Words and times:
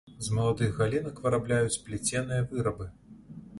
З 0.27 0.37
маладых 0.37 0.71
галінак 0.79 1.21
вырабляюць 1.27 1.81
плеценыя 1.89 2.49
вырабы. 2.55 2.91